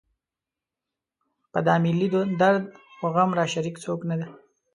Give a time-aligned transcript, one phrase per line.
[1.51, 2.07] په دا ملي
[2.41, 2.63] درد
[3.01, 4.27] و غم راشریک څوک نه ده.